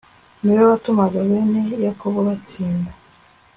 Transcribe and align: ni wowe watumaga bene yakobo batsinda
ni 0.41 0.51
wowe 0.53 0.65
watumaga 0.71 1.19
bene 1.29 1.61
yakobo 1.85 2.19
batsinda 2.27 2.91